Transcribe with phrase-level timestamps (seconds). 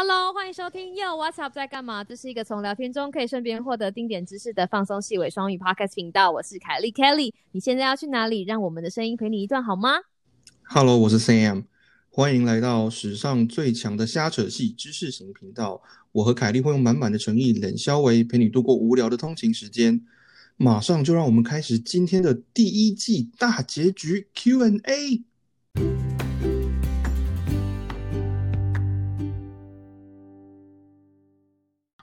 [0.00, 2.04] Hello，欢迎收听 Yo What's Up 在干嘛？
[2.04, 6.30] 这是一个从聊天中可以顺便获得丁点知识的放松细微双语 Podcast 频道。
[6.30, 8.44] 我是凯莉 Kelly，你现在要去哪里？
[8.44, 9.94] 让我们的声音陪你一段好吗
[10.62, 11.64] ？Hello，我是 Sam，
[12.10, 15.82] 欢迎来到史上最强的瞎扯戏知识型频道。
[16.12, 20.00] 我和凯莉会用满满的诚意、冷消维陪你度过无聊的通勤时间。
[20.56, 25.24] 马上就让我们开始今天的第一季大结局 Q&A。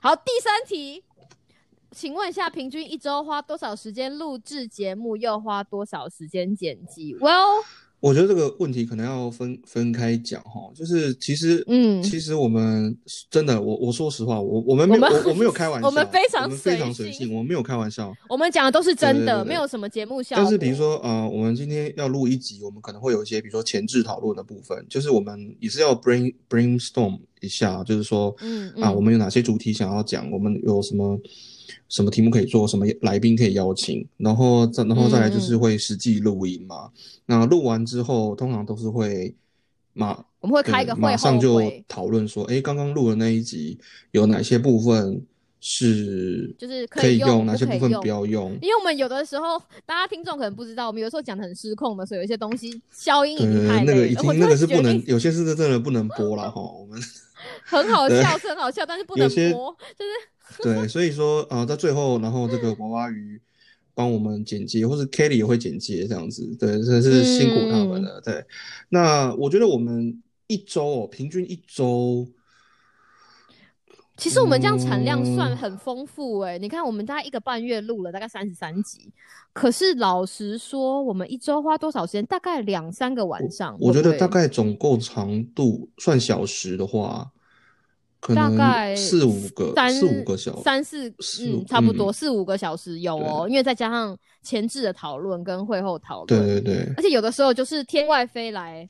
[0.06, 1.02] 好，第三题，
[1.90, 7.64] 请问一下，平均一周花多少时间录制节目，又花多少时间剪辑？Well，
[8.00, 12.96] 我觉得这个问题可能要分分开讲哈，就是其实，嗯，其实我们
[13.30, 20.44] 真的，我我说实话，我我们没有，我我没有开玩 笑，我们非常非常随性，我们没有开玩笑，我们讲的都是真的，没有什么节目效果。
[20.44, 27.18] 但是比如说，呃，我们今天要录一集，我们可能会有一些，比如说前置讨论的部分，就是我们也是要 bring brainstorm。
[27.42, 30.28] 一下，就是说，嗯啊，我们有哪些主题想要讲？
[30.30, 31.16] 我们有什么
[31.88, 32.66] 什么题目可以做？
[32.66, 34.06] 什么来宾可以邀请？
[34.16, 36.90] 然后再然后再来就是会实际录音嘛。
[37.26, 39.34] 那录完之后，通常都是会
[39.92, 43.78] 马我们会开一个会，马上就讨论说，哎，刚刚录的那一集
[44.10, 45.22] 有哪些部分
[45.60, 48.52] 是就是可以用，哪些部分不要用？
[48.62, 53.44] 因为我们有的时候，大家听众可能不知道，我们有时候讲的很失控的，所以有一些东西消音已
[53.84, 56.60] 那个已经那个是不能，有些是真的不能播了哈。
[56.62, 57.00] 我们。
[57.64, 60.10] 很好笑是很好笑，但是不能播，就是
[60.62, 63.40] 对，所以说啊，在最后，然后这个娃娃鱼
[63.94, 68.20] 帮我们剪接，或是 Kelly 也会剪接这样子，对，真是辛苦他们了。
[68.20, 68.44] 对，
[68.88, 72.28] 那我觉得我们一周哦，平均一周，
[74.16, 76.58] 其实我们这样产量算很丰富哎。
[76.58, 79.12] 你看，我们大概一个半月录了大概三十三集，
[79.52, 82.24] 可是老实说，我们一周花多少时间？
[82.24, 83.76] 大概两三个晚上。
[83.80, 87.32] 我觉得大概总共长度算小时的话。
[88.34, 91.08] 大概四五个三，四五个小时三四，
[91.42, 98.88] 嗯，差不多四五个小时有哦，因为再加上前置的讨论跟会后讨论，对对对，而且有的时候就是天外飞来，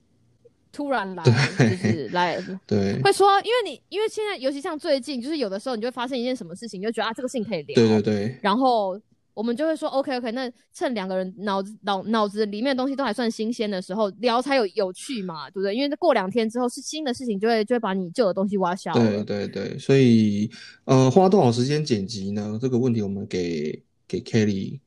[0.73, 9.01] 突然来，就是来， 对，会说，因为你因为现在尤其像最近，就是有的时候你就会发生一件什么事情，就觉得啊这个事情可以聊，对对对，然后。
[9.37, 15.75] 我们就会说，OK OK，那趁两个人脑子脑脑子里面的东西都还算新鲜的时候聊才有有趣嘛，对不对？
[15.75, 18.95] 因为过两天之后是新的事情，就会就会把你旧的东西挖消。
[18.95, 20.51] 对对对，所以
[20.87, 22.59] 呃，花多少时间剪辑呢？
[22.59, 24.81] 这个问题我们给给 Kelly。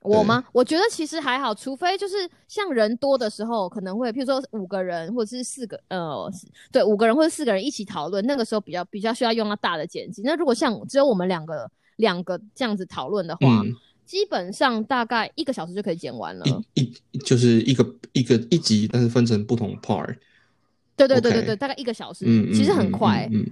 [0.00, 0.44] 我吗？
[0.52, 6.30] 我觉得其实还好，除非就是像人多的时候，可能会，譬如说五个人或者是四个，呃，
[6.70, 10.20] 对，五个人或者四个人一起讨论，那个时候比较比较需要用到大的剪辑。
[10.22, 11.66] 那如果像只有我们两个。
[11.96, 13.62] 两个这样子讨论的话，
[14.04, 16.44] 基本上大概一个小时就可以剪完了。
[16.74, 20.16] 一一就是一个一个一集，但是分成不同 part。
[20.96, 23.28] 对对对对对，大概一个小时，嗯其实很快。
[23.32, 23.44] 嗯，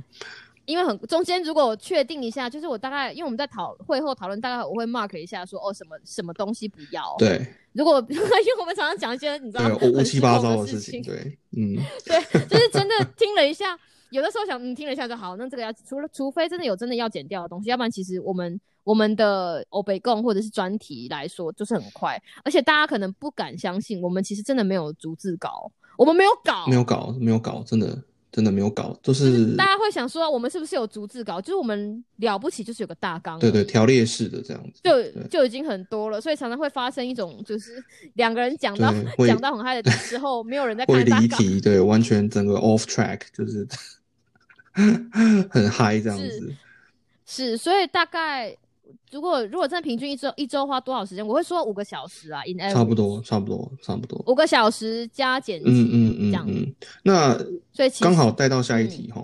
[0.65, 7.15] 因为很中间如果我确定一下，就是我大概因为我们在讨会后讨论，大概我会 mark 一下说哦什么什么东西不要。
[7.19, 13.78] 对，如果 因为我们常常讲一些你知道乌七八糟的事情，对，嗯， 对，就是真的听了一下。
[14.15, 15.37] 有的时候想，嗯，听了一下就好。
[15.37, 22.17] 那这个要除了，除非真的有真的要剪掉的东西，要不然其实我们我们的欧北共或者是专题来说，就是很快。
[22.45, 31.41] 而且大家可能不敢相信，我们其实真的没有逐字稿，我们没有稿，没有稿，没有稿，真的真的没有稿，就是大家会想说，我们是不是有逐字稿？
[31.41, 36.21] 就是我们了不起，就是有个大纲，对对，条列式的这样子，就就已经很多了。
[36.21, 37.83] 所以常常会发生一种，就是
[38.15, 38.95] 两个人讲到
[39.27, 43.67] 讲到很嗨的时候，没有人在会离题，对，完全整个 off track，就是。
[45.51, 46.55] 很嗨这样子，
[47.25, 48.57] 是，所以大概
[49.12, 56.49] 如果如果真的平均一周一周花多少时间，我会说五个小时啊，in 差不多差不多差不多五个小时加减辑，嗯嗯嗯，这样。
[57.05, 57.39] 那
[57.73, 59.23] 所以刚好带到下一题哈，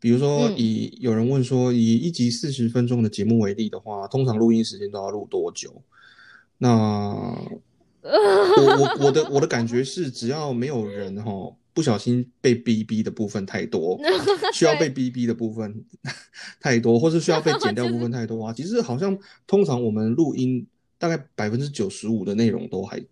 [0.00, 5.82] 比如说以有人问说以一集四十分钟的节目为例的话，通常录音时间都要录多久？
[6.56, 6.68] 那
[8.02, 11.52] 我我我的我的感觉是只要没有人哈。
[11.74, 13.98] 不小心被逼逼的部分太多，
[14.52, 15.84] 需要被逼逼的部分
[16.60, 18.52] 太多，或是需要被剪掉部分太多啊。
[18.52, 20.66] 其实好像通常我们录音
[20.98, 23.02] 大概百分之九十五的内容都还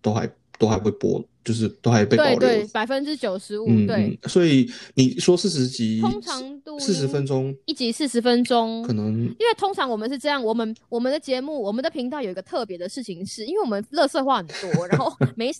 [0.00, 2.38] 都还都还会播，就是都还被保留。
[2.38, 3.66] 对对，百分之九十五。
[3.86, 4.18] 对。
[4.24, 9.22] 所以你说四十集，通常都四十分钟一集，四十分钟可能。
[9.22, 15.50] 因为通常我们是这样，我们我们的节目，我们的频道有一个特别的事情，是因为我们乐色话很多，然后 没。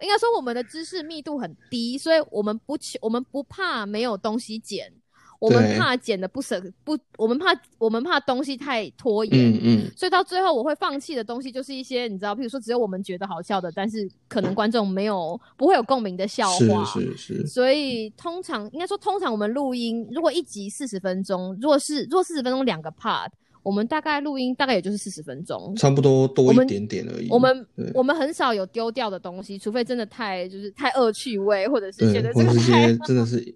[0.00, 4.92] 应该说我们的知识密度很低，所以我们不求，我们不怕没有东西剪，
[5.40, 7.46] 我们怕剪的不舍不，我们怕
[7.78, 17.46] 我们怕东西太拖延，嗯嗯，所以到最后我会放弃的东西就是一些你知道，譬如说只有我们觉得好笑的，但是可能观众没有不会有共鸣的笑话，是是是。
[17.46, 23.28] 所以通常应该说，通常我们录音如果一集四十分钟，如果是如果四十分钟两个 part。
[23.62, 27.28] 我们大概录音大概也就是四十分钟，差不多多一点点而已。
[27.30, 33.54] 我们我们很少有丢掉的东西，除非真的太就是太恶趣味，或者是觉得这个太真的是。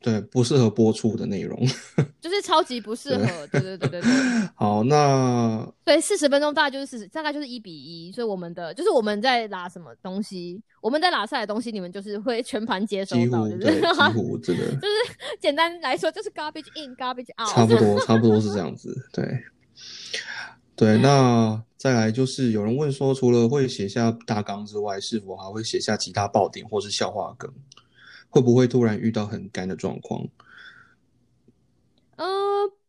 [0.00, 1.58] 对，不适合播出的内容，
[2.20, 3.46] 就是超级不适合。
[3.48, 4.10] 对对对对对。
[4.54, 8.12] 好，那对四十分钟大概就是四十，大概就是一比一。
[8.12, 18.96] 所以我们的就是我们在拿什么东西，我们在拿出来的东西，你们就是会全盘接收到，对，几 乎真的就是简单来说就是 garbage in garbage out，差不多差不多是这样子。
[19.12, 19.26] 对
[20.76, 27.52] 对，那再来就是有人问说，除了会写下大纲之外，是否还会写下其他爆点或是笑话梗？
[28.28, 30.26] 会不会突然遇到很干的状况？
[32.16, 32.26] 嗯，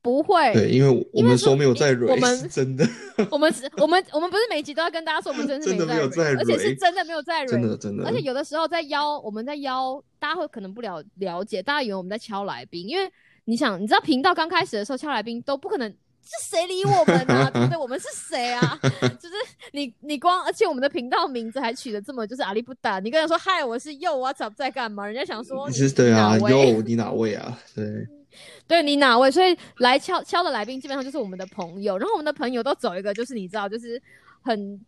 [0.02, 0.52] 不会。
[0.54, 2.88] 对，因为我们说没有在蕊，我们 真的，
[3.30, 8.06] 我们我们我们不是每集都要跟大家说，我们真的没有在蕊，而且是 真的没有在蕊，真的真的。
[8.06, 13.12] 而且有的时候在邀，我们在邀，大家会可能不了了解，大家以为我们在敲来宾，因为
[13.46, 15.94] 你想，你知道频道刚开始的时候敲来宾都不可能。
[16.30, 17.50] 是谁理我们啊？
[17.52, 17.76] 对不对？
[17.76, 18.80] 我们是谁啊？
[19.20, 19.36] 就是
[19.72, 23.00] 你，你光，而且我们的频道名字还取得这么就是阿里不达。
[23.00, 25.08] 你跟他说嗨，我是 Yo，What's up，在干嘛？
[25.08, 27.58] 人家想说你是对啊，Yo，你哪位啊？
[27.74, 28.08] 对，
[28.68, 29.32] 对你哪位？
[29.32, 31.98] 所以来敲敲的来宾基本上就是我们的朋友。
[31.98, 34.00] 然后我们的朋友都走一个就是你知道，就是
[34.44, 34.80] 很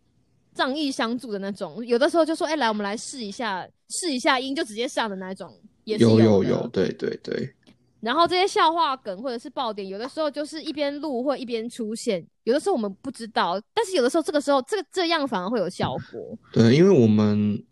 [0.54, 1.84] 仗义相助的那种。
[1.84, 5.52] 有的时候就说，哎，来，我们来试一下，试一下音，就直接上的那种，
[5.82, 7.52] 也是有有有，对对对。
[8.02, 16.36] 然后这些笑话梗或者是爆点，有的时候就是一边录或一边出现，有的时候我们不知道，但是有的时候这个时候这个这样反而会有效果。
[16.52, 17.64] 对，因为我们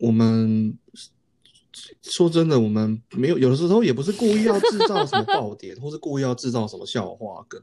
[0.00, 0.74] 我们
[2.00, 7.62] 说真的，我们没有有的时候也不是故意要制造什么爆点，或是故意要制造什么笑话梗，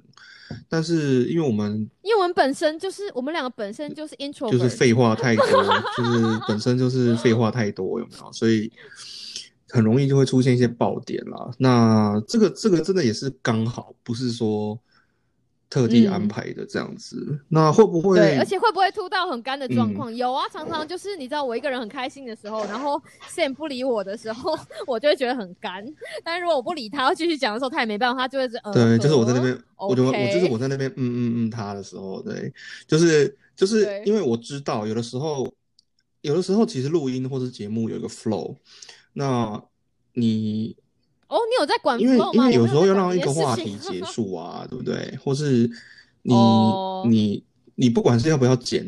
[0.69, 5.45] 但是因为我们因为我们本身就是我们两个本身就是 intro，就是废话太多，
[5.97, 8.31] 就是本身就是废话太多，有没有？
[8.31, 8.71] 所以。
[9.71, 11.49] 很容易就会出现一些爆点啦。
[11.57, 14.77] 那这个这个真的也是刚好，不是说
[15.69, 17.39] 特地安排的这样子。
[17.47, 18.17] 那会不会？
[18.17, 20.13] 对，而且会不会突到很干的状况？
[20.13, 25.85] 有啊，常常就是你知道，我一个人很开心的时候，然后 Sam 不理我的时候， 我就会觉得很干。
[26.23, 32.51] 但是如果我不理他，继续讲的时候，他也没办法，他就会是对，就是我在那边，我就我就是我在那边嗯嗯嗯他的时候，对，
[32.85, 35.49] 就是就是因为我知道有的时候，
[36.21, 38.55] 有的时候其实录音或是节目有一个 flow。
[39.13, 39.61] 那
[40.13, 40.75] 你
[41.27, 41.99] 哦，你有在管？
[41.99, 45.17] 因为因为有时候要让一个话题结 束啊，对不对？
[45.23, 45.69] 或是
[46.21, 46.33] 你
[47.09, 47.43] 你。
[47.75, 48.85] 你不管是要不要剪，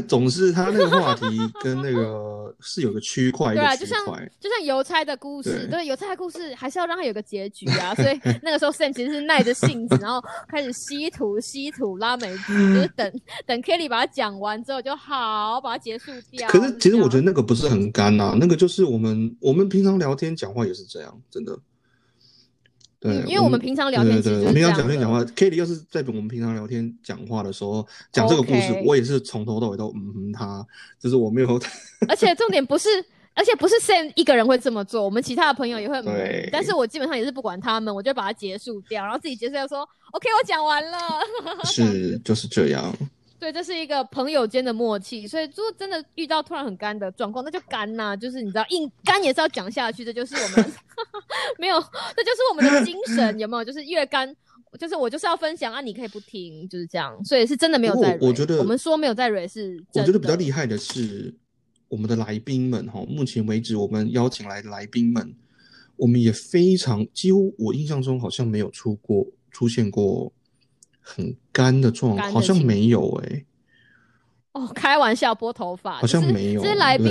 [0.06, 1.24] 总是他那个话题
[1.60, 3.98] 跟那个是有个区块，对啊，就像
[4.40, 7.94] 就像邮差的故事，对，邮差的故事还是要让他有个结局啊。
[7.94, 16.48] 所以 那个时候 Sam 其实是耐着性子，然后开始吸土吸土拉美子， 就是等等 Kelly 把它讲完之后就好，把它结束掉。
[16.48, 21.58] 可是其实我觉得那个不是很干呐，那个就是我们我们平常聊天讲话也是这样，真的。
[23.06, 30.66] 对，因为我们平常聊天，对对，我平常讲天讲话，Kitty 要是在我们平常聊天讲话的时候讲这个故事，我也是从头到尾都嗯哼他，
[31.00, 31.60] 就是我没有。
[32.08, 32.88] 而且重点不是，
[33.34, 36.02] 而且不是 Sam 一个人会这么做，我们其他的朋友也会。
[36.02, 36.48] 对。
[36.52, 40.98] 但是我基本上也是不管他们，我就把它结束掉，然后自己结束掉说 OK，我讲完了。
[41.64, 42.94] 是，就是这样。
[43.38, 50.72] 对，这是一个朋友间的默契，所以如果真的遇到突然很干的状况，那就干呐，就是你知道，硬干也是要讲下去，这就是我们
[51.58, 51.78] 没有，
[52.16, 53.64] 这就是我们的精神，有没有？
[53.64, 54.34] 就是越干，
[54.78, 58.16] 就是我就是要分享啊，你可以不听，就是这样，所以是真的没有在。
[58.20, 61.34] 我觉得我们说没有在蕊是，我觉得比较厉害的是
[61.88, 65.34] 我们的来宾们哈，目前为止我们邀请来的来宾们，
[65.96, 70.32] 我们也非常几乎我印象中好像没有出过出现过。
[71.08, 73.44] 很干的状，好像没有哎。
[74.52, 76.62] 哦，开玩笑，拨头发，好像没有。
[76.62, 77.06] 这些来宾，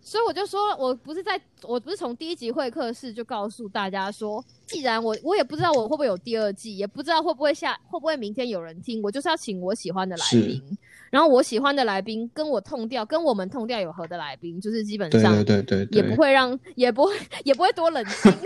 [0.00, 10.62] 所以我就说，我不是在，我不是从第一集会客室就告诉大家说，既然我我也不知道我会不会有第二季，也不知道会不会下，会不会明天有人听，我就是要请我喜欢的来宾。
[11.08, 17.12] 然后我喜欢的来宾跟我痛调，跟我们痛调有合的来宾，就是基本上对对对，也不会让，也不会
[17.44, 18.30] 也不会多冷清。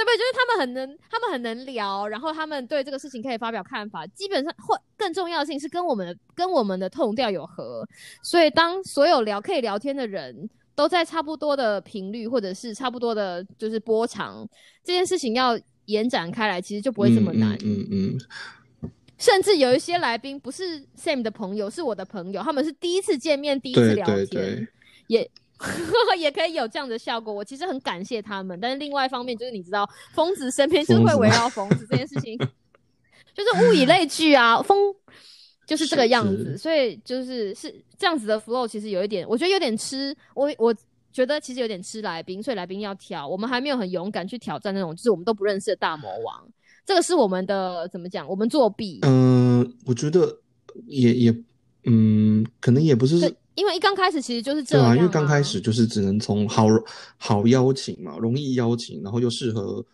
[0.00, 0.16] 对不对？
[0.16, 4.06] 就是他们很能，他们很能聊，然后他们对这个事情可以发表看法。
[4.08, 7.86] 基本上，或更重要的事情是跟我们的跟我们的痛调有合。
[8.22, 14.48] 所以，当所有聊可以聊天的人都在差不多的频率，或者是差不多的，就是波长，
[14.82, 17.58] 这件事情要延展开来，其实就不会这么难。
[17.62, 18.18] 嗯嗯。
[19.18, 24.66] 甚至有一些来宾不是 Sam 的朋友，是我的朋友，他们是第一次见面，第一次聊天，
[25.08, 25.30] 也。
[26.18, 27.32] 也可以有这样的效果。
[27.32, 32.36] 我其实很感谢他们，但是另外一方面就是你知道，疯子身边就是会围绕疯子这件事情，
[33.34, 34.94] 就是物以类聚啊，疯
[35.66, 40.74] 就是这个样子，所以就是是这样子的 flow，其实有一点，我觉得有点吃我我。
[41.12, 43.26] 觉得其实有点吃来宾，所以来宾要挑。
[43.26, 46.48] 我们还没有很勇敢去挑战那种，就是我们都不认识的大魔王。
[46.86, 48.28] 这个是我们的怎么讲？
[48.28, 49.00] 我们作弊。
[49.02, 50.38] 嗯，我觉得
[50.86, 51.34] 也也，
[51.82, 54.86] 嗯，可能也不是，因为一刚开始其实就是这样。
[54.86, 56.66] 对啊，因为刚开始就是只能从好
[57.16, 59.84] 好邀请嘛，容易邀请，然后又适合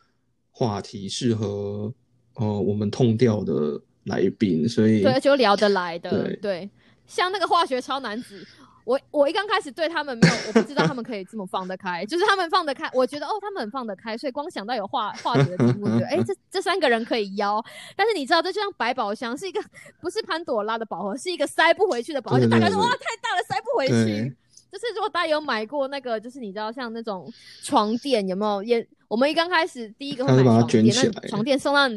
[0.50, 1.92] 话题，适合
[2.34, 6.36] 呃我们痛调的来宾，所以对就聊得来的。
[6.36, 6.68] 对，
[7.06, 8.46] 像那个化学超男子。
[8.86, 17.60] 我我一刚开始对他们没有，我不知道他们可以这么放得开，就是他们放得开，我觉得哦，他们很放得开，所以光想到有化化学的题目，觉得哎，这这三个人可以邀。
[17.96, 19.60] 但是你知道，这就像百宝箱，是一个
[20.00, 24.36] 不是潘朵拉的宝盒，是一个塞不回去的宝盒，就打开说哇，太大了，塞不回去。
[24.70, 27.28] 就是如果大家有买过那个，就是你知道像那种
[27.64, 28.62] 床垫有没有？
[28.62, 31.88] 也我们一刚开始第一个会买床垫，那床垫送到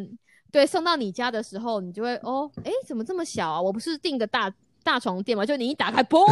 [0.51, 3.62] 对送到你家的时候，你就会哦，哎，怎么这么小啊？
[3.62, 4.51] 我不是订个大。
[4.89, 6.25] 大床垫嘛，就你一打开，嘣，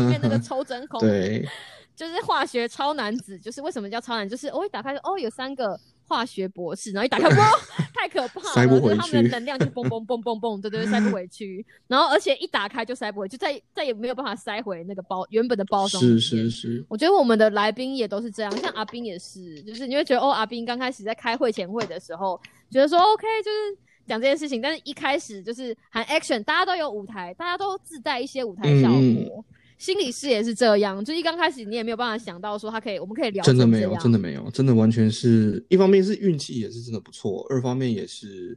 [0.00, 1.48] 里面那个抽真空，对，
[1.94, 5.78] 就是化学超男子，就是为什么叫超男，就是我一打开，哦，有三个
[6.08, 7.50] 化学博士，然后一打开， 哇，
[7.94, 16.02] 太可怕了，塞不回去，他们的能量就嘣嘣嘣嘣嘣，对对，塞不回去， 然后而且一打开就塞不回去，再再也没有办法塞回那个包原本的包装。
[16.02, 23.91] 是是是，我觉得我们的来宾也都是这样，像阿斌也是，就是你会觉得哦，阿斌刚开始在开会前会的时候，觉得说 OK，就是。
[24.06, 29.44] 讲这件事情，但是一开始就是喊 action，大家都有舞台，大家都自带一些舞台效果。
[29.78, 33.42] 心理师也是这样，就一刚开始你也没有办法想到说他可以，我们可以聊。
[33.42, 38.56] 真的没有，真的没有，真的完全是一方面是运气也是真的不错，二方面也是，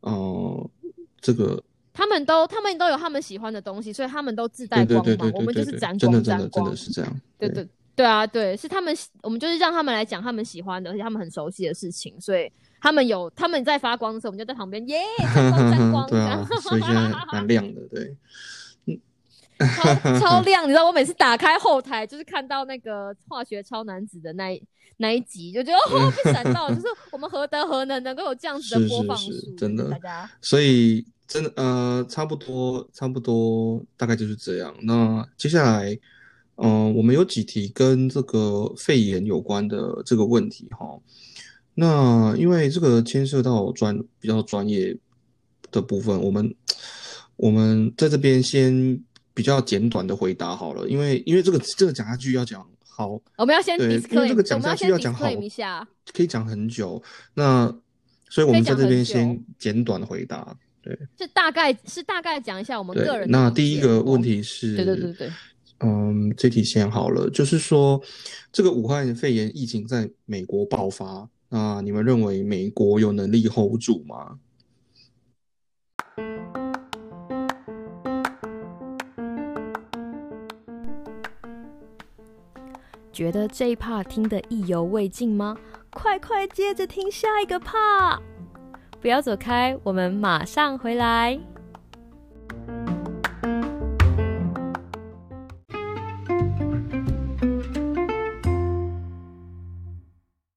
[0.00, 0.70] 呃，
[1.20, 7.20] 这个他们都他们都有他们喜欢的东西，所以他们都自带光芒，我们就是沾光沾光，真的是这样。
[7.38, 12.50] 对对对啊，对，是他们，我们就是让他们来讲他们喜欢的，而且他们很熟悉的事情，所以。
[12.84, 15.00] 他们有他们在发光的时候，我们就在旁边耶，
[15.32, 18.14] 闪光对啊，所以现在蛮亮的，对，
[19.58, 20.64] 超超亮。
[20.64, 24.62] 你知道我每次打开后台，就是看到那个化学超男子的那
[24.98, 30.30] 那一集，就觉得哦被闪到， 就是我们何德何能能够有这样子的播放数，真的，大家。
[30.42, 34.74] 所以真的呃，差不多差不多大概就是这样。
[34.82, 35.98] 那接下来，
[36.56, 40.86] 嗯，我们有几题跟这个肺炎有关的这个问题哈。
[41.76, 44.96] 那因为这个牵涉到专比较专业
[45.72, 46.54] 的部分，我们
[47.34, 48.96] 我们在这边先
[49.34, 55.28] 比较简短的回答好了，因为因为这个这个讲下去要讲好，我们要先对，因为这个讲下去要讲好，
[56.12, 57.02] 可以讲很久。
[57.34, 57.66] 那
[58.28, 63.28] 所以我们在这边先简短的回答，对，是大概是大概讲一下我们个人。
[63.28, 65.32] 那第一个问题是，对对对对，
[65.80, 68.00] 嗯，这题先好了，就是说
[68.52, 71.28] 这个武汉肺炎疫情在美国爆发。
[71.56, 74.40] 那你们认为美国有能力 hold 住吗？
[83.12, 85.56] 觉得这一 part 听得意犹未尽吗？
[85.90, 88.18] 快快接着听下一个 part！
[89.00, 91.38] 不要走开，我们马上回来。